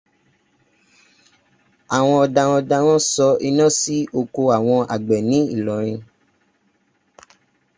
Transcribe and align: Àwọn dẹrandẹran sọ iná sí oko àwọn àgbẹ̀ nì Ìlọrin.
Àwọn 1.97 2.21
dẹrandẹran 2.35 3.01
sọ 3.13 3.27
iná 3.47 3.65
sí 3.79 3.97
oko 4.19 4.41
àwọn 4.57 4.79
àgbẹ̀ 4.95 5.19
nì 5.29 5.39
Ìlọrin. 5.55 5.99